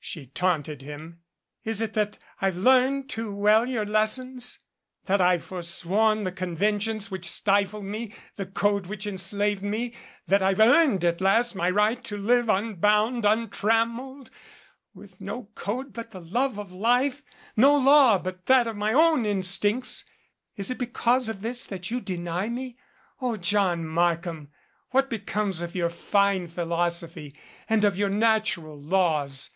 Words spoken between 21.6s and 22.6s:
GREAT PAN IS DEAD of this that you deny